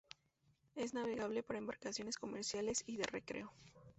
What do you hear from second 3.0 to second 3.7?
recreo.